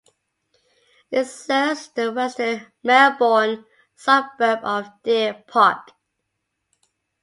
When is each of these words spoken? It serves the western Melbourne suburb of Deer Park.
It 1.11 1.25
serves 1.25 1.89
the 1.89 2.11
western 2.11 2.65
Melbourne 2.81 3.65
suburb 3.95 4.61
of 4.65 4.89
Deer 5.03 5.43
Park. 5.47 5.91